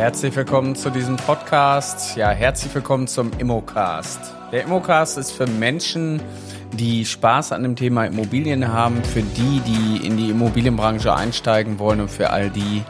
[0.00, 2.16] Herzlich willkommen zu diesem Podcast.
[2.16, 4.18] Ja, herzlich willkommen zum Immocast.
[4.50, 6.22] Der Immocast ist für Menschen,
[6.72, 12.00] die Spaß an dem Thema Immobilien haben, für die, die in die Immobilienbranche einsteigen wollen
[12.00, 12.82] und für all die,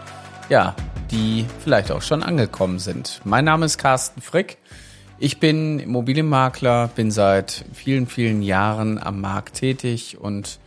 [0.50, 0.76] ja,
[1.10, 3.20] die vielleicht auch schon angekommen sind.
[3.24, 4.58] Mein Name ist Carsten Frick.
[5.18, 10.60] Ich bin Immobilienmakler, bin seit vielen, vielen Jahren am Markt tätig und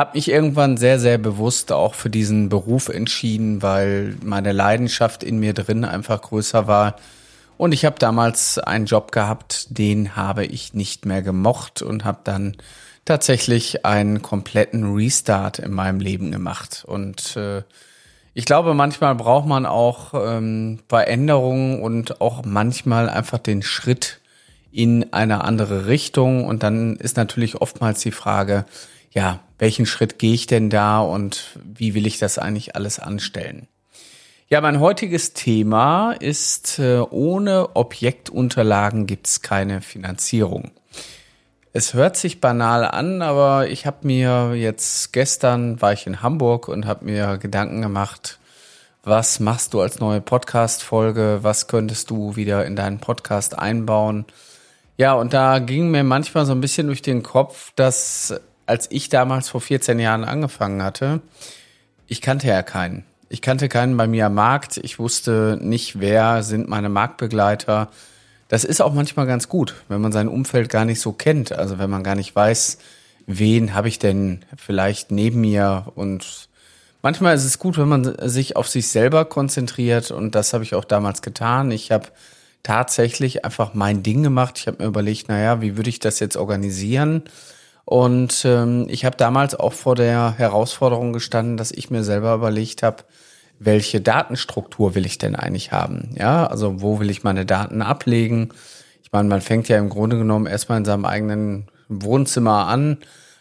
[0.00, 5.38] habe mich irgendwann sehr, sehr bewusst auch für diesen Beruf entschieden, weil meine Leidenschaft in
[5.38, 6.96] mir drin einfach größer war.
[7.58, 12.20] Und ich habe damals einen Job gehabt, den habe ich nicht mehr gemocht und habe
[12.24, 12.56] dann
[13.04, 16.82] tatsächlich einen kompletten Restart in meinem Leben gemacht.
[16.86, 17.62] Und äh,
[18.32, 24.20] ich glaube, manchmal braucht man auch ähm, Veränderungen und auch manchmal einfach den Schritt
[24.72, 26.46] in eine andere Richtung.
[26.46, 28.64] Und dann ist natürlich oftmals die Frage,
[29.10, 33.68] ja, welchen Schritt gehe ich denn da und wie will ich das eigentlich alles anstellen?
[34.48, 40.72] Ja, mein heutiges Thema ist, äh, ohne Objektunterlagen gibt's keine Finanzierung.
[41.72, 46.66] Es hört sich banal an, aber ich habe mir jetzt gestern war ich in Hamburg
[46.66, 48.40] und habe mir Gedanken gemacht,
[49.04, 54.24] was machst du als neue Podcast-Folge, was könntest du wieder in deinen Podcast einbauen.
[54.96, 58.34] Ja, und da ging mir manchmal so ein bisschen durch den Kopf, dass
[58.70, 61.20] als ich damals vor 14 Jahren angefangen hatte,
[62.06, 63.04] ich kannte ja keinen.
[63.28, 64.78] Ich kannte keinen bei mir am Markt.
[64.78, 67.88] Ich wusste nicht, wer sind meine Marktbegleiter.
[68.48, 71.50] Das ist auch manchmal ganz gut, wenn man sein Umfeld gar nicht so kennt.
[71.50, 72.78] Also wenn man gar nicht weiß,
[73.26, 75.86] wen habe ich denn vielleicht neben mir.
[75.96, 76.48] Und
[77.02, 80.12] manchmal ist es gut, wenn man sich auf sich selber konzentriert.
[80.12, 81.72] Und das habe ich auch damals getan.
[81.72, 82.06] Ich habe
[82.62, 84.58] tatsächlich einfach mein Ding gemacht.
[84.58, 87.24] Ich habe mir überlegt, naja, wie würde ich das jetzt organisieren?
[87.84, 92.82] Und ähm, ich habe damals auch vor der Herausforderung gestanden, dass ich mir selber überlegt
[92.82, 93.04] habe,
[93.58, 96.14] welche Datenstruktur will ich denn eigentlich haben?
[96.18, 98.50] Ja, also wo will ich meine Daten ablegen?
[99.02, 102.98] Ich meine, man fängt ja im Grunde genommen erstmal in seinem eigenen Wohnzimmer an,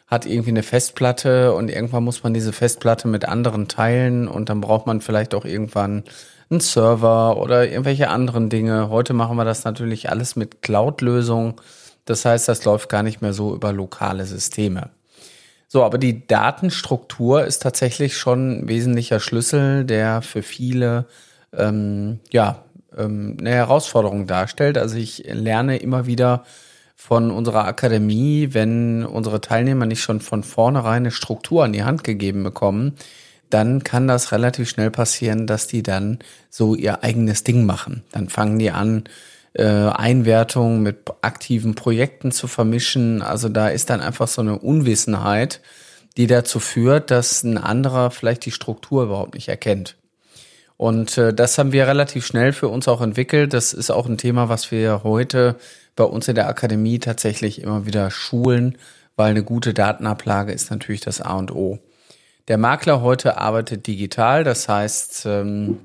[0.08, 4.60] hat irgendwie eine Festplatte und irgendwann muss man diese Festplatte mit anderen teilen und dann
[4.60, 6.04] braucht man vielleicht auch irgendwann
[6.50, 8.90] einen Server oder irgendwelche anderen Dinge.
[8.90, 11.54] Heute machen wir das natürlich alles mit Cloud-Lösungen.
[12.10, 14.90] Das heißt, das läuft gar nicht mehr so über lokale Systeme.
[15.68, 21.06] So, aber die Datenstruktur ist tatsächlich schon ein wesentlicher Schlüssel, der für viele
[21.56, 22.64] ähm, ja
[22.98, 24.80] ähm, eine Herausforderung darstellt.
[24.80, 26.46] Also ich lerne immer wieder
[26.96, 32.04] von unserer Akademie, wenn unsere Teilnehmer nicht schon von vornherein eine Struktur an die Hand
[32.04, 32.96] gegeben bekommen,
[33.52, 36.18] dann kann das relativ schnell passieren, dass die dann
[36.50, 38.04] so ihr eigenes Ding machen.
[38.12, 39.04] Dann fangen die an,
[39.54, 43.22] äh, Einwertung mit aktiven Projekten zu vermischen.
[43.22, 45.62] Also da ist dann einfach so eine Unwissenheit,
[46.18, 49.96] die dazu führt, dass ein anderer vielleicht die Struktur überhaupt nicht erkennt.
[50.78, 53.54] Und äh, das haben wir relativ schnell für uns auch entwickelt.
[53.54, 55.56] Das ist auch ein Thema, was wir heute
[55.96, 58.78] bei uns in der Akademie tatsächlich immer wieder schulen,
[59.18, 61.80] weil eine gute Datenablage ist natürlich das A und O.
[62.48, 65.80] Der Makler heute arbeitet digital, das heißt, ähm,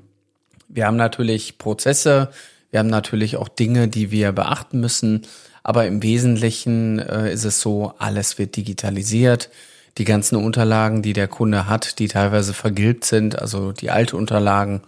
[0.69, 2.29] wir haben natürlich Prozesse,
[2.75, 5.21] wir haben natürlich auch Dinge, die wir beachten müssen,
[5.63, 9.49] aber im Wesentlichen äh, ist es so, alles wird digitalisiert.
[9.97, 14.81] Die ganzen Unterlagen, die der Kunde hat, die teilweise vergilbt sind, also die alte Unterlagen,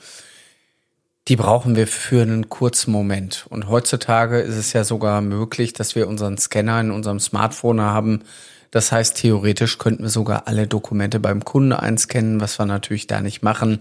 [1.30, 3.46] die brauchen wir für einen kurzen Moment.
[3.50, 8.24] Und heutzutage ist es ja sogar möglich, dass wir unseren Scanner in unserem Smartphone haben.
[8.70, 13.22] Das heißt, theoretisch könnten wir sogar alle Dokumente beim Kunden einscannen, was wir natürlich da
[13.22, 13.80] nicht machen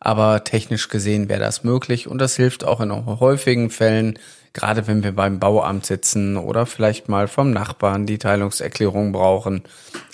[0.00, 4.18] aber technisch gesehen wäre das möglich und das hilft auch in häufigen Fällen,
[4.52, 9.62] gerade wenn wir beim Bauamt sitzen oder vielleicht mal vom Nachbarn die Teilungserklärung brauchen.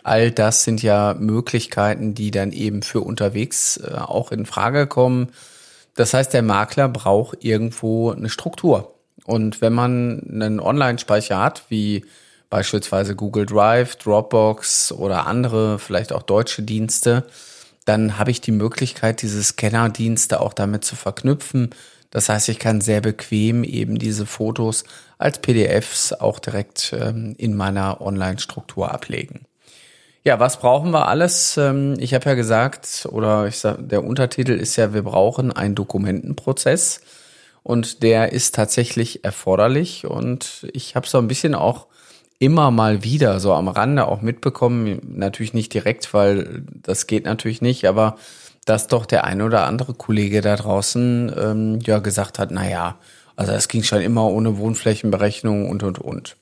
[0.03, 5.29] All das sind ja Möglichkeiten, die dann eben für unterwegs äh, auch in Frage kommen.
[5.95, 8.95] Das heißt, der Makler braucht irgendwo eine Struktur.
[9.25, 12.05] Und wenn man einen Online-Speicher hat, wie
[12.51, 17.25] beispielsweise Google Drive, Dropbox oder andere, vielleicht auch deutsche Dienste,
[17.85, 21.71] dann habe ich die Möglichkeit, diese Scannerdienste auch damit zu verknüpfen.
[22.11, 24.85] Das heißt, ich kann sehr bequem eben diese Fotos
[25.19, 29.47] als PDFs auch direkt ähm, in meiner Online-Struktur ablegen.
[30.25, 31.57] Ja, was brauchen wir alles?
[31.57, 35.75] Ähm, ich habe ja gesagt, oder ich sag, der Untertitel ist ja, wir brauchen einen
[35.75, 37.01] Dokumentenprozess
[37.65, 41.87] und der ist tatsächlich erforderlich und ich habe so ein bisschen auch
[42.43, 47.63] immer mal wieder so am Rande auch mitbekommen, natürlich nicht direkt, weil das geht natürlich
[47.63, 48.17] nicht, aber
[48.65, 52.97] dass doch der ein oder andere Kollege da draußen ähm, ja gesagt hat, na ja,
[53.37, 56.37] also es ging schon immer ohne Wohnflächenberechnung und und und.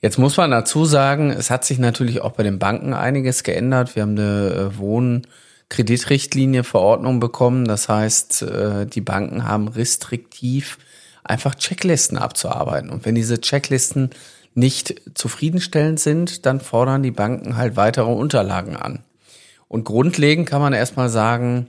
[0.00, 3.94] Jetzt muss man dazu sagen, es hat sich natürlich auch bei den Banken einiges geändert.
[3.94, 5.22] Wir haben eine äh,
[5.68, 7.66] Kreditrichtlinie Verordnung bekommen.
[7.66, 10.78] Das heißt, äh, die Banken haben restriktiv
[11.22, 12.90] einfach Checklisten abzuarbeiten.
[12.90, 14.10] Und wenn diese Checklisten
[14.54, 19.04] nicht zufriedenstellend sind, dann fordern die Banken halt weitere Unterlagen an.
[19.68, 21.68] Und grundlegend kann man erstmal sagen,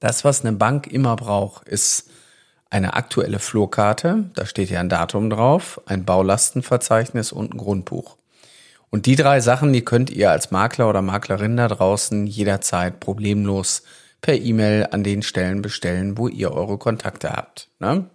[0.00, 2.10] das, was eine Bank immer braucht, ist
[2.70, 8.16] eine aktuelle Flurkarte, da steht ja ein Datum drauf, ein Baulastenverzeichnis und ein Grundbuch.
[8.90, 13.82] Und die drei Sachen, die könnt ihr als Makler oder Maklerin da draußen jederzeit problemlos
[14.20, 17.68] per E-Mail an den Stellen bestellen, wo ihr eure Kontakte habt.
[17.78, 18.06] Ne?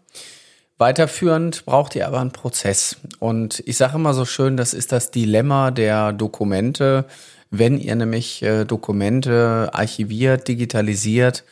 [0.78, 2.98] Weiterführend braucht ihr aber einen Prozess.
[3.20, 7.06] Und ich sage immer so schön, das ist das Dilemma der Dokumente.
[7.50, 11.46] Wenn ihr nämlich äh, Dokumente archiviert, digitalisiert,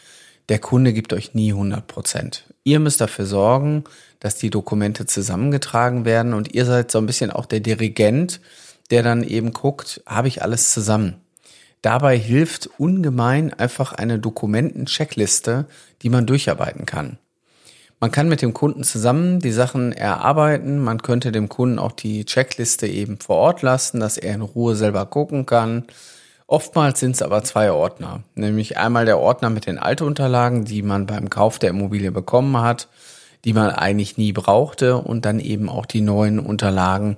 [0.49, 2.43] der Kunde gibt euch nie 100 Prozent.
[2.65, 3.85] Ihr müsst dafür sorgen,
[4.19, 8.41] dass die Dokumente zusammengetragen werden und ihr seid so ein bisschen auch der Dirigent,
[8.89, 11.15] der dann eben guckt, habe ich alles zusammen.
[11.81, 15.65] Dabei hilft ungemein einfach eine Dokumentencheckliste,
[16.01, 17.17] die man durcharbeiten kann.
[18.03, 20.79] Man kann mit dem Kunden zusammen die Sachen erarbeiten.
[20.83, 24.75] Man könnte dem Kunden auch die Checkliste eben vor Ort lassen, dass er in Ruhe
[24.75, 25.85] selber gucken kann.
[26.45, 31.05] Oftmals sind es aber zwei Ordner, nämlich einmal der Ordner mit den Altunterlagen, die man
[31.05, 32.89] beim Kauf der Immobilie bekommen hat,
[33.45, 37.15] die man eigentlich nie brauchte und dann eben auch die neuen Unterlagen,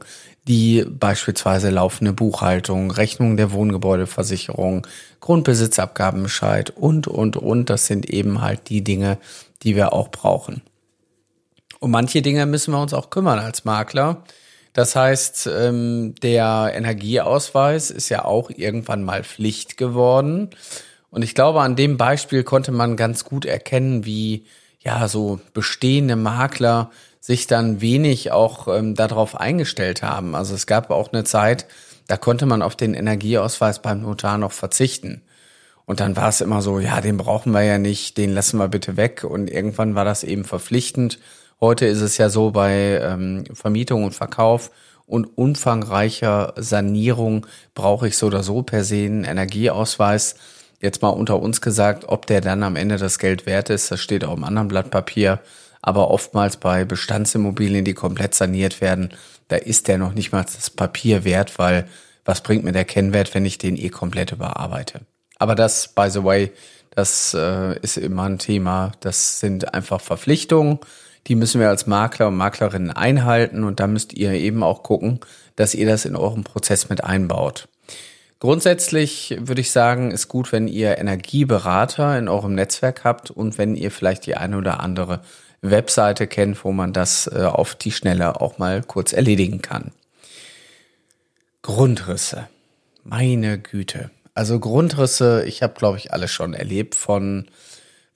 [0.48, 4.86] die beispielsweise laufende Buchhaltung, Rechnung der Wohngebäudeversicherung,
[5.20, 7.72] Grundbesitzabgabenbescheid und, und, und.
[7.72, 9.18] Das sind eben halt die Dinge,
[9.64, 10.62] die wir auch brauchen.
[11.80, 14.24] Um manche Dinge müssen wir uns auch kümmern als Makler.
[14.74, 20.50] Das heißt, ähm, der Energieausweis ist ja auch irgendwann mal Pflicht geworden.
[21.10, 24.46] Und ich glaube, an dem Beispiel konnte man ganz gut erkennen, wie
[24.80, 26.92] ja so bestehende Makler
[27.22, 30.36] sich dann wenig auch ähm, darauf eingestellt haben.
[30.36, 31.66] Also es gab auch eine Zeit,
[32.08, 35.24] da konnte man auf den Energieausweis beim Notar noch verzichten.
[35.86, 38.68] Und dann war es immer so, ja, den brauchen wir ja nicht, den lassen wir
[38.68, 39.24] bitte weg.
[39.24, 41.20] Und irgendwann war das eben verpflichtend.
[41.62, 44.72] Heute ist es ja so bei ähm, Vermietung und Verkauf
[45.06, 50.36] und umfangreicher Sanierung brauche ich so oder so per se einen Energieausweis.
[50.82, 54.02] Jetzt mal unter uns gesagt, ob der dann am Ende das Geld wert ist, das
[54.02, 55.40] steht auf einem anderen Blatt Papier
[55.86, 59.14] aber oftmals bei Bestandsimmobilien, die komplett saniert werden,
[59.50, 61.88] da ist der noch nicht mal das Papier wert, weil
[62.26, 65.02] was bringt mir der Kennwert, wenn ich den eh komplett überarbeite?
[65.38, 66.52] Aber das, by the way,
[66.90, 68.94] das äh, ist immer ein Thema.
[69.02, 70.80] Das sind einfach Verpflichtungen,
[71.28, 75.20] die müssen wir als Makler und Maklerinnen einhalten und da müsst ihr eben auch gucken,
[75.56, 77.68] dass ihr das in eurem Prozess mit einbaut.
[78.40, 83.76] Grundsätzlich würde ich sagen, ist gut, wenn ihr Energieberater in eurem Netzwerk habt und wenn
[83.76, 85.22] ihr vielleicht die eine oder andere
[85.62, 89.92] Webseite kennt, wo man das äh, auf die Schnelle auch mal kurz erledigen kann.
[91.62, 92.48] Grundrisse.
[93.04, 94.12] Meine Güte.
[94.36, 97.48] Also Grundrisse, ich habe, glaube ich, alles schon erlebt von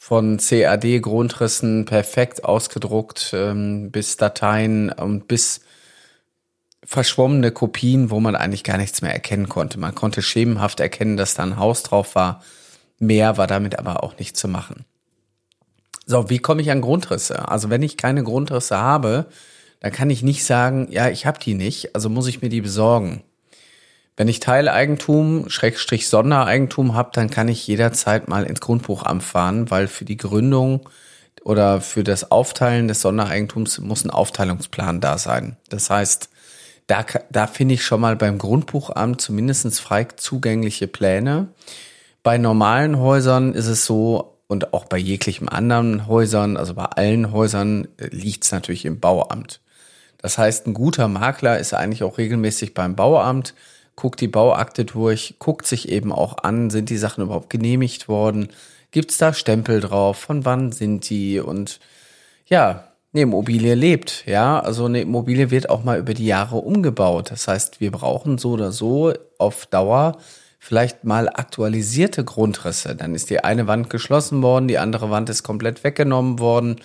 [0.02, 5.60] von CAD-Grundrissen perfekt ausgedruckt ähm, bis Dateien und bis
[6.86, 9.78] verschwommene Kopien, wo man eigentlich gar nichts mehr erkennen konnte.
[9.78, 12.42] Man konnte schemenhaft erkennen, dass da ein Haus drauf war.
[12.98, 14.86] Mehr war damit aber auch nicht zu machen.
[16.06, 17.50] So, wie komme ich an Grundrisse?
[17.50, 19.26] Also wenn ich keine Grundrisse habe,
[19.82, 22.62] dann kann ich nicht sagen, ja, ich habe die nicht, also muss ich mir die
[22.62, 23.22] besorgen.
[24.20, 29.88] Wenn ich Teileigentum, Schrägstrich Sondereigentum habe, dann kann ich jederzeit mal ins Grundbuchamt fahren, weil
[29.88, 30.90] für die Gründung
[31.46, 35.56] oder für das Aufteilen des Sondereigentums muss ein Aufteilungsplan da sein.
[35.70, 36.28] Das heißt,
[36.88, 41.48] da, da finde ich schon mal beim Grundbuchamt zumindest frei zugängliche Pläne.
[42.22, 47.32] Bei normalen Häusern ist es so, und auch bei jeglichem anderen Häusern, also bei allen
[47.32, 49.62] Häusern, äh, liegt es natürlich im Bauamt.
[50.18, 53.54] Das heißt, ein guter Makler ist eigentlich auch regelmäßig beim Bauamt,
[54.00, 58.48] guckt die Bauakte durch, guckt sich eben auch an, sind die Sachen überhaupt genehmigt worden,
[58.92, 61.82] gibt es da Stempel drauf, von wann sind die und
[62.48, 67.32] ja, eine Immobilie lebt, ja, also eine Immobilie wird auch mal über die Jahre umgebaut.
[67.32, 70.18] Das heißt, wir brauchen so oder so auf Dauer
[70.60, 72.96] vielleicht mal aktualisierte Grundrisse.
[72.96, 76.78] Dann ist die eine Wand geschlossen worden, die andere Wand ist komplett weggenommen worden.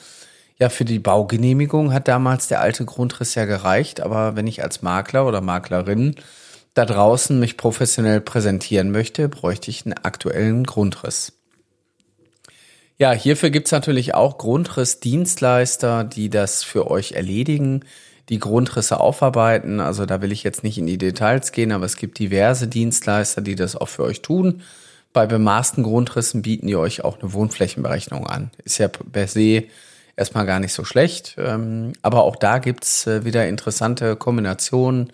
[0.58, 4.82] Ja, für die Baugenehmigung hat damals der alte Grundriss ja gereicht, aber wenn ich als
[4.82, 6.14] Makler oder Maklerin
[6.74, 11.32] da draußen mich professionell präsentieren möchte, bräuchte ich einen aktuellen Grundriss.
[12.98, 17.84] Ja, hierfür gibt's natürlich auch Grundrissdienstleister, die das für euch erledigen
[18.28, 19.80] die Grundrisse aufarbeiten.
[19.80, 23.42] Also da will ich jetzt nicht in die Details gehen, aber es gibt diverse Dienstleister,
[23.42, 24.62] die das auch für euch tun.
[25.12, 28.50] Bei bemaßten Grundrissen bieten die euch auch eine Wohnflächenberechnung an.
[28.64, 29.64] Ist ja per se
[30.16, 31.36] erstmal gar nicht so schlecht.
[31.38, 35.12] Ähm, aber auch da gibt's äh, wieder interessante Kombinationen,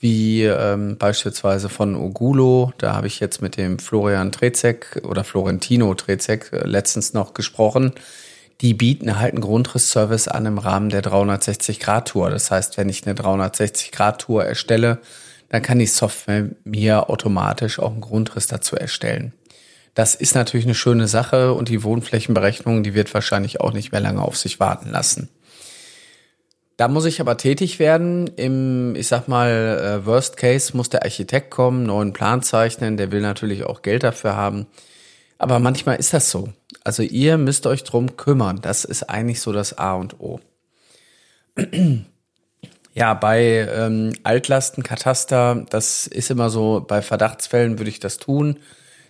[0.00, 2.72] wie ähm, beispielsweise von Ogulo.
[2.78, 7.92] Da habe ich jetzt mit dem Florian Trezek oder Florentino Trezek äh, letztens noch gesprochen.
[8.62, 12.30] Die bieten halt einen Grundrissservice an im Rahmen der 360-Grad-Tour.
[12.30, 14.98] Das heißt, wenn ich eine 360-Grad-Tour erstelle,
[15.50, 19.32] dann kann die Software mir automatisch auch einen Grundriss dazu erstellen.
[19.94, 24.00] Das ist natürlich eine schöne Sache und die Wohnflächenberechnung, die wird wahrscheinlich auch nicht mehr
[24.00, 25.28] lange auf sich warten lassen.
[26.80, 28.26] Da muss ich aber tätig werden.
[28.36, 33.12] Im, ich sag mal, äh, Worst Case muss der Architekt kommen, neuen Plan zeichnen, der
[33.12, 34.66] will natürlich auch Geld dafür haben.
[35.36, 36.48] Aber manchmal ist das so.
[36.82, 38.60] Also ihr müsst euch drum kümmern.
[38.62, 40.40] Das ist eigentlich so das A und O.
[42.92, 48.56] Ja, bei ähm, Altlastenkataster, das ist immer so, bei Verdachtsfällen würde ich das tun.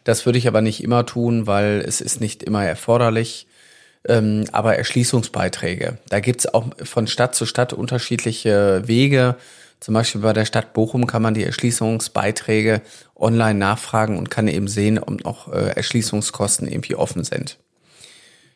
[0.05, 3.47] Das würde ich aber nicht immer tun, weil es ist nicht immer erforderlich
[4.09, 5.99] ähm, aber Erschließungsbeiträge.
[6.09, 9.37] Da gibt's auch von Stadt zu Stadt unterschiedliche Wege.
[9.81, 12.83] Zum Beispiel bei der Stadt Bochum kann man die Erschließungsbeiträge
[13.17, 17.59] online nachfragen und kann eben sehen, ob noch äh, Erschließungskosten irgendwie offen sind.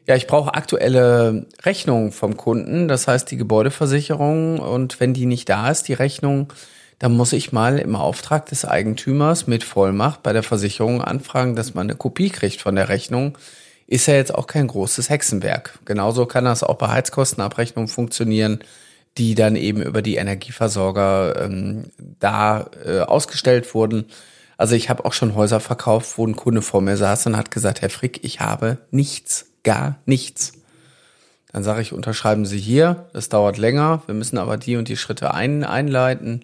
[0.07, 4.59] Ja, ich brauche aktuelle Rechnungen vom Kunden, das heißt die Gebäudeversicherung.
[4.59, 6.53] Und wenn die nicht da ist, die Rechnung,
[6.99, 11.73] dann muss ich mal im Auftrag des Eigentümers mit Vollmacht bei der Versicherung anfragen, dass
[11.73, 13.39] man eine Kopie kriegt von der Rechnung
[13.87, 15.79] ist ja jetzt auch kein großes Hexenwerk.
[15.85, 18.61] Genauso kann das auch bei Heizkostenabrechnungen funktionieren,
[19.19, 21.85] die dann eben über die Energieversorger ähm,
[22.19, 24.07] da äh, ausgestellt wurden.
[24.57, 27.51] Also ich habe auch schon Häuser verkauft, wo ein Kunde vor mir saß und hat
[27.51, 30.53] gesagt, Herr Frick, ich habe nichts, gar nichts.
[31.53, 34.97] Dann sage ich, unterschreiben Sie hier, das dauert länger, wir müssen aber die und die
[34.97, 36.43] Schritte ein, einleiten.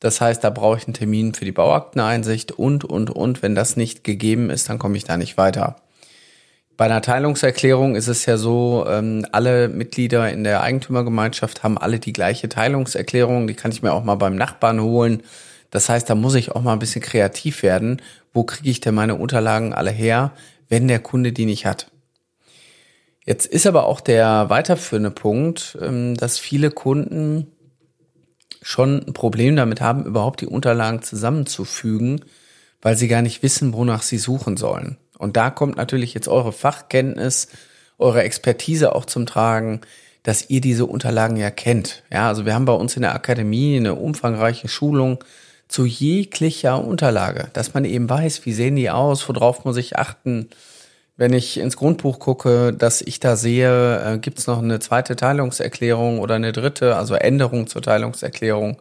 [0.00, 3.42] Das heißt, da brauche ich einen Termin für die Bauakteneinsicht und, und, und.
[3.42, 5.76] Wenn das nicht gegeben ist, dann komme ich da nicht weiter.
[6.76, 11.98] Bei einer Teilungserklärung ist es ja so, ähm, alle Mitglieder in der Eigentümergemeinschaft haben alle
[11.98, 13.46] die gleiche Teilungserklärung.
[13.46, 15.22] Die kann ich mir auch mal beim Nachbarn holen.
[15.70, 18.02] Das heißt, da muss ich auch mal ein bisschen kreativ werden.
[18.34, 20.32] Wo kriege ich denn meine Unterlagen alle her,
[20.68, 21.90] wenn der Kunde die nicht hat?
[23.24, 27.46] Jetzt ist aber auch der weiterführende Punkt, ähm, dass viele Kunden
[28.60, 32.20] schon ein Problem damit haben, überhaupt die Unterlagen zusammenzufügen,
[32.82, 34.98] weil sie gar nicht wissen, wonach sie suchen sollen.
[35.18, 37.48] Und da kommt natürlich jetzt eure Fachkenntnis,
[37.98, 39.80] eure Expertise auch zum Tragen,
[40.22, 42.02] dass ihr diese Unterlagen ja kennt.
[42.12, 45.18] Ja, also wir haben bei uns in der Akademie eine umfangreiche Schulung
[45.68, 50.48] zu jeglicher Unterlage, dass man eben weiß, wie sehen die aus, worauf muss ich achten.
[51.16, 55.16] Wenn ich ins Grundbuch gucke, dass ich da sehe, äh, gibt es noch eine zweite
[55.16, 58.76] Teilungserklärung oder eine dritte, also Änderung zur Teilungserklärung.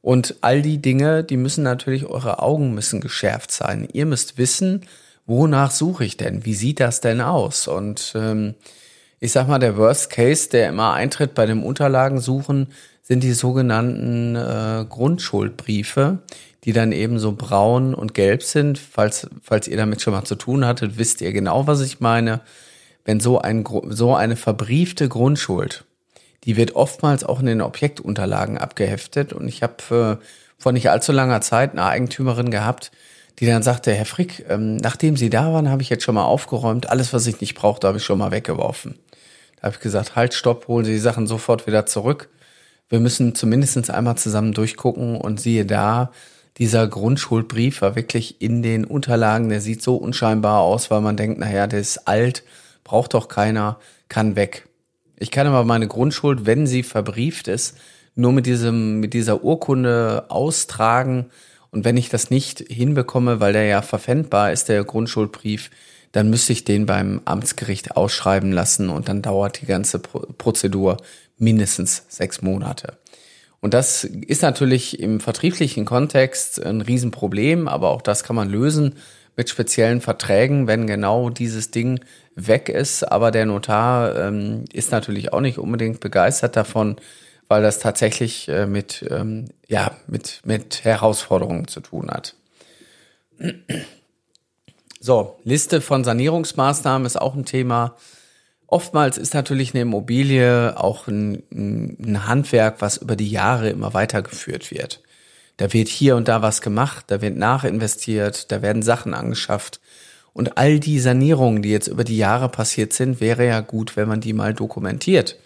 [0.00, 3.88] Und all die Dinge, die müssen natürlich, eure Augen müssen geschärft sein.
[3.92, 4.82] Ihr müsst wissen,
[5.26, 6.44] wonach suche ich denn?
[6.44, 7.68] Wie sieht das denn aus?
[7.68, 8.54] Und ähm,
[9.20, 12.68] ich sag mal, der Worst Case, der immer eintritt bei dem Unterlagensuchen,
[13.02, 16.18] sind die sogenannten äh, Grundschuldbriefe,
[16.64, 18.78] die dann eben so braun und gelb sind.
[18.78, 22.40] Falls, falls ihr damit schon mal zu tun hattet, wisst ihr genau, was ich meine.
[23.04, 25.84] Wenn so, ein, so eine verbriefte Grundschuld,
[26.44, 29.34] die wird oftmals auch in den Objektunterlagen abgeheftet.
[29.34, 30.24] Und ich habe äh,
[30.56, 32.90] vor nicht allzu langer Zeit eine Eigentümerin gehabt,
[33.38, 36.24] die dann sagte, Herr Frick, ähm, nachdem Sie da waren, habe ich jetzt schon mal
[36.24, 36.88] aufgeräumt.
[36.90, 38.98] Alles, was ich nicht brauchte, habe ich schon mal weggeworfen.
[39.56, 42.28] Da habe ich gesagt, halt, stopp, holen Sie die Sachen sofort wieder zurück.
[42.88, 46.12] Wir müssen zumindest einmal zusammen durchgucken und siehe da,
[46.58, 51.40] dieser Grundschuldbrief war wirklich in den Unterlagen, der sieht so unscheinbar aus, weil man denkt,
[51.40, 52.44] naja, der ist alt,
[52.84, 54.68] braucht doch keiner, kann weg.
[55.18, 57.76] Ich kann aber meine Grundschuld, wenn sie verbrieft ist,
[58.14, 61.30] nur mit diesem, mit dieser Urkunde austragen
[61.74, 65.70] und wenn ich das nicht hinbekomme, weil der ja verpfändbar ist, der Grundschuldbrief,
[66.12, 70.98] dann müsste ich den beim Amtsgericht ausschreiben lassen und dann dauert die ganze Prozedur
[71.36, 72.96] mindestens sechs Monate.
[73.60, 78.94] Und das ist natürlich im vertrieblichen Kontext ein Riesenproblem, aber auch das kann man lösen
[79.36, 81.98] mit speziellen Verträgen, wenn genau dieses Ding
[82.36, 83.02] weg ist.
[83.02, 86.96] Aber der Notar ähm, ist natürlich auch nicht unbedingt begeistert davon,
[87.48, 92.34] weil das tatsächlich äh, mit, ähm, ja, mit, mit Herausforderungen zu tun hat.
[95.00, 97.96] So, Liste von Sanierungsmaßnahmen ist auch ein Thema.
[98.66, 104.70] Oftmals ist natürlich eine Immobilie auch ein, ein Handwerk, was über die Jahre immer weitergeführt
[104.70, 105.02] wird.
[105.58, 109.80] Da wird hier und da was gemacht, da wird nachinvestiert, da werden Sachen angeschafft.
[110.32, 114.08] Und all die Sanierungen, die jetzt über die Jahre passiert sind, wäre ja gut, wenn
[114.08, 115.36] man die mal dokumentiert.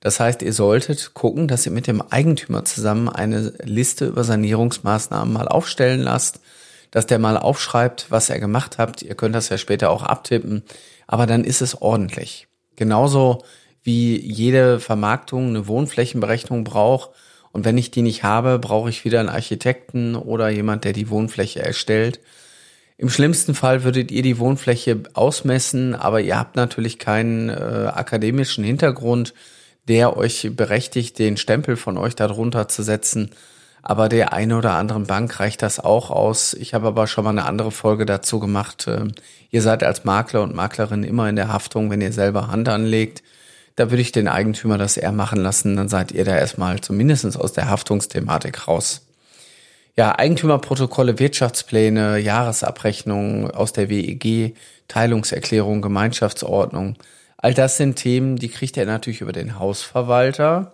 [0.00, 5.32] Das heißt, ihr solltet gucken, dass ihr mit dem Eigentümer zusammen eine Liste über Sanierungsmaßnahmen
[5.32, 6.40] mal aufstellen lasst,
[6.90, 9.02] dass der mal aufschreibt, was er gemacht habt.
[9.02, 10.62] Ihr könnt das ja später auch abtippen,
[11.06, 12.48] aber dann ist es ordentlich.
[12.76, 13.44] Genauso
[13.82, 17.10] wie jede Vermarktung eine Wohnflächenberechnung braucht
[17.52, 21.08] Und wenn ich die nicht habe, brauche ich wieder einen Architekten oder jemand, der die
[21.08, 22.18] Wohnfläche erstellt.
[22.96, 27.52] Im schlimmsten Fall würdet ihr die Wohnfläche ausmessen, aber ihr habt natürlich keinen äh,
[27.94, 29.34] akademischen Hintergrund,
[29.88, 33.30] der euch berechtigt, den Stempel von euch darunter zu setzen.
[33.82, 36.54] Aber der eine oder anderen Bank reicht das auch aus.
[36.54, 38.86] Ich habe aber schon mal eine andere Folge dazu gemacht.
[38.88, 39.12] Ähm,
[39.50, 43.22] ihr seid als Makler und Maklerin immer in der Haftung, wenn ihr selber Hand anlegt.
[43.76, 45.76] Da würde ich den Eigentümer das eher machen lassen.
[45.76, 49.02] Dann seid ihr da erstmal zumindest aus der Haftungsthematik raus
[49.96, 54.56] ja, Eigentümerprotokolle, Wirtschaftspläne, Jahresabrechnungen aus der WEG,
[54.88, 56.96] Teilungserklärung, Gemeinschaftsordnung.
[57.44, 60.72] All das sind Themen, die kriegt er natürlich über den Hausverwalter.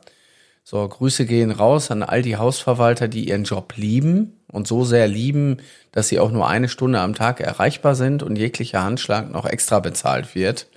[0.63, 5.09] So, Grüße gehen raus an all die Hausverwalter, die ihren Job lieben und so sehr
[5.09, 5.57] lieben,
[5.91, 9.81] dass sie auch nur eine Stunde am Tag erreichbar sind und jeglicher Handschlag noch extra
[9.81, 10.69] bezahlt wird.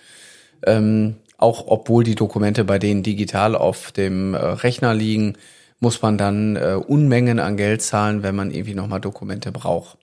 [0.66, 5.38] Ähm, auch obwohl die Dokumente bei denen digital auf dem äh, Rechner liegen,
[5.80, 10.00] muss man dann äh, Unmengen an Geld zahlen, wenn man irgendwie nochmal Dokumente braucht.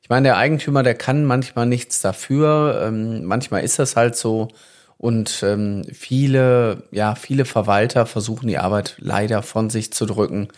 [0.00, 2.84] Ich meine, der Eigentümer, der kann manchmal nichts dafür.
[2.86, 4.46] Ähm, manchmal ist das halt so.
[5.04, 10.48] Und ähm, viele, ja, viele Verwalter versuchen die Arbeit leider von sich zu drücken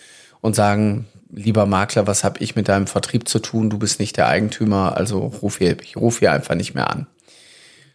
[0.40, 3.70] und sagen, lieber Makler, was habe ich mit deinem Vertrieb zu tun?
[3.70, 7.08] Du bist nicht der Eigentümer, also ruf hier, ich rufe hier einfach nicht mehr an.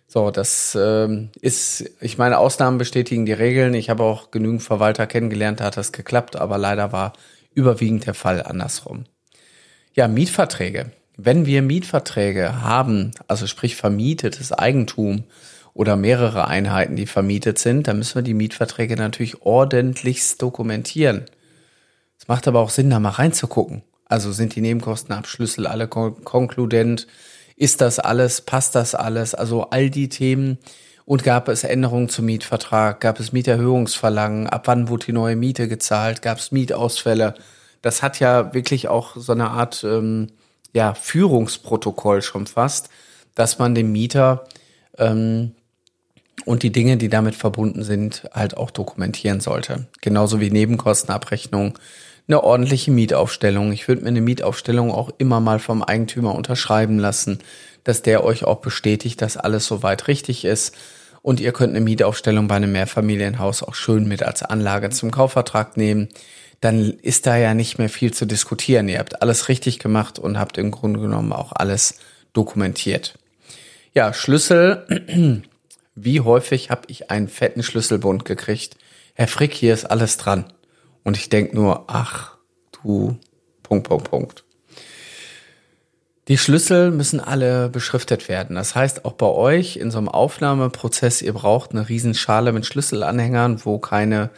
[0.07, 3.73] So, das ähm, ist, ich meine, Ausnahmen bestätigen die Regeln.
[3.73, 7.13] Ich habe auch genügend Verwalter kennengelernt, da hat das geklappt, aber leider war
[7.53, 9.05] überwiegend der Fall andersrum.
[9.93, 10.91] Ja, Mietverträge.
[11.15, 15.23] Wenn wir Mietverträge haben, also sprich vermietetes Eigentum
[15.73, 21.25] oder mehrere Einheiten, die vermietet sind, dann müssen wir die Mietverträge natürlich ordentlichst dokumentieren.
[22.19, 23.83] Es macht aber auch Sinn, da mal reinzugucken.
[24.05, 27.07] Also sind die Nebenkostenabschlüssel alle konkludent?
[27.55, 28.41] Ist das alles?
[28.41, 29.33] Passt das alles?
[29.33, 30.57] Also all die Themen.
[31.05, 32.99] Und gab es Änderungen zum Mietvertrag?
[32.99, 34.47] Gab es Mieterhöhungsverlangen?
[34.47, 36.21] Ab wann wurde die neue Miete gezahlt?
[36.21, 37.35] Gab es Mietausfälle?
[37.81, 40.27] Das hat ja wirklich auch so eine Art ähm,
[40.73, 42.89] ja, Führungsprotokoll schon fast,
[43.35, 44.45] dass man dem Mieter
[44.97, 45.53] ähm,
[46.45, 49.87] und die Dinge, die damit verbunden sind, halt auch dokumentieren sollte.
[50.01, 51.77] Genauso wie Nebenkostenabrechnung,
[52.27, 53.71] eine ordentliche Mietaufstellung.
[53.71, 57.39] Ich würde mir eine Mietaufstellung auch immer mal vom Eigentümer unterschreiben lassen,
[57.83, 60.75] dass der euch auch bestätigt, dass alles soweit richtig ist.
[61.21, 65.77] Und ihr könnt eine Mietaufstellung bei einem Mehrfamilienhaus auch schön mit als Anlage zum Kaufvertrag
[65.77, 66.09] nehmen.
[66.61, 68.87] Dann ist da ja nicht mehr viel zu diskutieren.
[68.87, 71.95] Ihr habt alles richtig gemacht und habt im Grunde genommen auch alles
[72.33, 73.15] dokumentiert.
[73.93, 75.43] Ja, Schlüssel.
[76.03, 78.75] Wie häufig habe ich einen fetten Schlüsselbund gekriegt?
[79.13, 80.51] Herr Frick, hier ist alles dran.
[81.03, 82.37] Und ich denke nur, ach,
[82.71, 83.19] du,
[83.61, 84.43] Punkt, Punkt, Punkt.
[86.27, 88.55] Die Schlüssel müssen alle beschriftet werden.
[88.55, 93.63] Das heißt, auch bei euch in so einem Aufnahmeprozess, ihr braucht eine Riesenschale mit Schlüsselanhängern,
[93.63, 94.31] wo keine,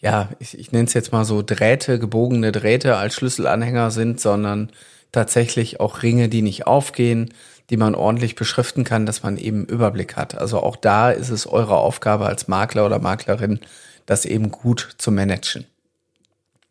[0.00, 4.70] ja, ich, ich nenne es jetzt mal so Drähte, gebogene Drähte als Schlüsselanhänger sind, sondern
[5.16, 7.32] tatsächlich auch Ringe, die nicht aufgehen,
[7.70, 10.36] die man ordentlich beschriften kann, dass man eben Überblick hat.
[10.36, 13.60] Also auch da ist es eure Aufgabe als Makler oder Maklerin,
[14.04, 15.64] das eben gut zu managen.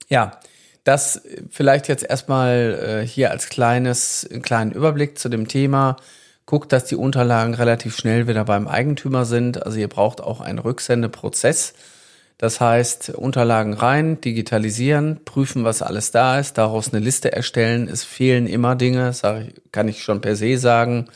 [0.09, 0.39] Ja,
[0.83, 5.97] das vielleicht jetzt erstmal äh, hier als kleines, kleinen Überblick zu dem Thema.
[6.45, 9.65] Guckt, dass die Unterlagen relativ schnell wieder beim Eigentümer sind.
[9.65, 11.73] Also ihr braucht auch einen Rücksendeprozess.
[12.37, 17.87] Das heißt, Unterlagen rein, digitalisieren, prüfen, was alles da ist, daraus eine Liste erstellen.
[17.87, 21.07] Es fehlen immer Dinge, sag kann ich schon per se sagen.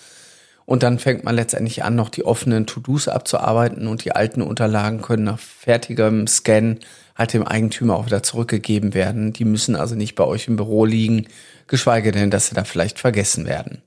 [0.66, 5.02] Und dann fängt man letztendlich an, noch die offenen To-Dos abzuarbeiten und die alten Unterlagen
[5.02, 6.78] können nach fertigem Scan
[7.18, 9.34] halt dem Eigentümer auch wieder zurückgegeben werden.
[9.34, 11.28] Die müssen also nicht bei euch im Büro liegen,
[11.68, 13.82] geschweige denn, dass sie da vielleicht vergessen werden.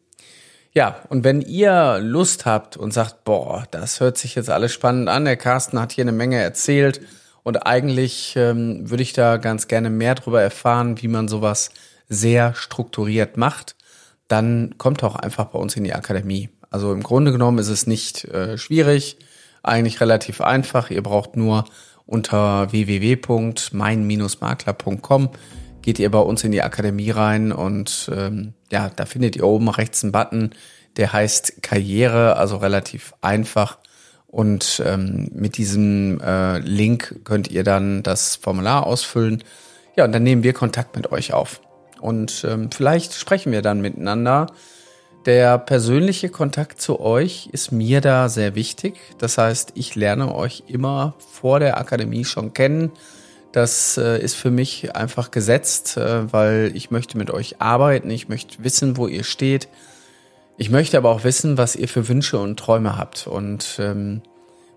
[0.74, 5.08] Ja, und wenn ihr Lust habt und sagt, boah, das hört sich jetzt alles spannend
[5.08, 7.00] an, der Carsten hat hier eine Menge erzählt
[7.42, 11.68] und eigentlich ähm, würde ich da ganz gerne mehr darüber erfahren, wie man sowas
[12.08, 13.76] sehr strukturiert macht,
[14.28, 16.48] dann kommt auch einfach bei uns in die Akademie.
[16.70, 19.18] Also im Grunde genommen ist es nicht äh, schwierig,
[19.62, 20.88] eigentlich relativ einfach.
[20.90, 21.66] Ihr braucht nur
[22.06, 25.30] unter www.mein-makler.com
[25.82, 29.68] geht ihr bei uns in die Akademie rein und ähm, ja, da findet ihr oben
[29.68, 30.50] rechts einen Button,
[30.96, 33.78] der heißt Karriere, also relativ einfach.
[34.32, 39.44] Und ähm, mit diesem äh, Link könnt ihr dann das Formular ausfüllen.
[39.94, 41.60] Ja, und dann nehmen wir Kontakt mit euch auf.
[42.00, 44.48] Und ähm, vielleicht sprechen wir dann miteinander
[45.26, 48.98] der persönliche Kontakt zu euch ist mir da sehr wichtig.
[49.18, 52.90] Das heißt, ich lerne euch immer vor der Akademie schon kennen.
[53.52, 58.10] Das äh, ist für mich einfach gesetzt, äh, weil ich möchte mit euch arbeiten.
[58.10, 59.68] Ich möchte wissen, wo ihr steht.
[60.62, 63.26] Ich möchte aber auch wissen, was ihr für Wünsche und Träume habt.
[63.26, 64.22] Und ähm,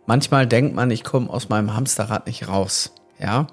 [0.08, 2.95] manchmal denkt man, ich komme aus meinem Hamsterrad nicht raus.
[3.19, 3.45] Ja.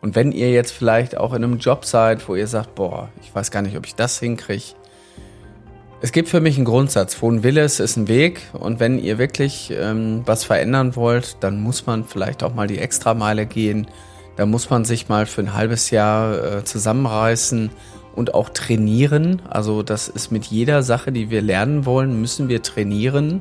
[0.00, 3.34] Und wenn ihr jetzt vielleicht auch in einem Job seid, wo ihr sagt, boah, ich
[3.34, 4.64] weiß gar nicht, ob ich das hinkriege.
[6.00, 8.40] Es gibt für mich einen Grundsatz, wo ein Wille ist, ist ein Weg.
[8.54, 12.78] Und wenn ihr wirklich ähm, was verändern wollt, dann muss man vielleicht auch mal die
[12.78, 13.88] Extrameile gehen.
[14.36, 17.68] Da muss man sich mal für ein halbes Jahr äh, zusammenreißen
[18.18, 19.40] und auch trainieren.
[19.48, 23.38] Also das ist mit jeder Sache, die wir lernen wollen, müssen wir trainieren.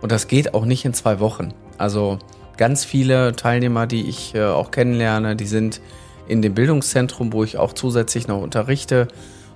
[0.00, 1.54] Und das geht auch nicht in zwei Wochen.
[1.78, 2.18] Also
[2.56, 5.80] ganz viele Teilnehmer, die ich äh, auch kennenlerne, die sind
[6.26, 9.06] in dem Bildungszentrum, wo ich auch zusätzlich noch unterrichte.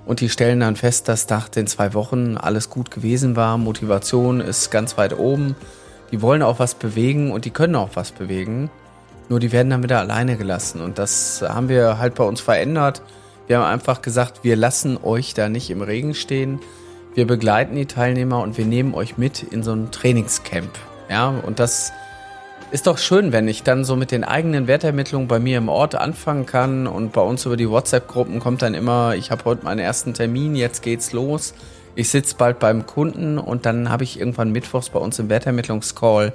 [0.07, 3.59] Und die stellen dann fest, dass nach den zwei Wochen alles gut gewesen war.
[3.59, 5.57] Motivation ist ganz weit oben.
[6.13, 8.71] Die wollen auch was bewegen und die können auch was bewegen.
[9.29, 10.81] Nur die werden dann wieder alleine gelassen.
[10.81, 13.03] Und das haben wir halt bei uns verändert.
[13.47, 16.61] Wir haben einfach gesagt, wir lassen euch da nicht im Regen stehen.
[17.15, 20.71] Wir begleiten die Teilnehmer und wir nehmen euch mit in so ein Trainingscamp.
[21.11, 21.93] Ja, und das
[22.71, 25.95] ist doch schön, wenn ich dann so mit den eigenen Wertermittlungen bei mir im Ort
[25.95, 29.81] anfangen kann und bei uns über die WhatsApp-Gruppen kommt dann immer, ich habe heute meinen
[29.81, 31.53] ersten Termin, jetzt geht's los.
[31.95, 36.33] Ich sitze bald beim Kunden und dann habe ich irgendwann mittwochs bei uns im Wertermittlungscall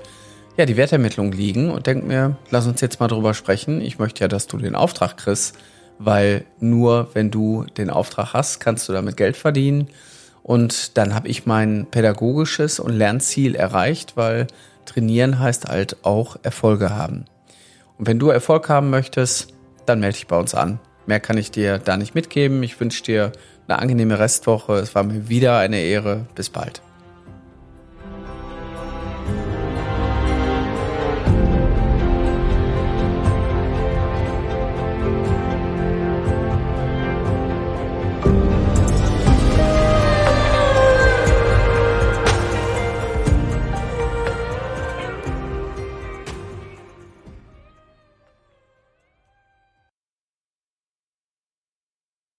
[0.58, 3.82] ja die Wertermittlung liegen und denke mir, lass uns jetzt mal drüber sprechen.
[3.82, 5.58] Ich möchte ja, dass du den Auftrag kriegst,
[5.99, 9.89] weil nur wenn du den Auftrag hast, kannst du damit Geld verdienen.
[10.43, 14.47] Und dann habe ich mein pädagogisches und Lernziel erreicht, weil
[14.86, 17.25] trainieren heißt halt auch Erfolge haben.
[17.97, 19.53] Und wenn du Erfolg haben möchtest,
[19.86, 20.79] dann melde dich bei uns an.
[21.05, 22.63] Mehr kann ich dir da nicht mitgeben.
[22.63, 23.31] Ich wünsche dir
[23.67, 24.73] eine angenehme Restwoche.
[24.73, 26.25] Es war mir wieder eine Ehre.
[26.36, 26.81] Bis bald.